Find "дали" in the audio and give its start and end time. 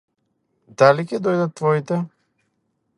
0.81-1.05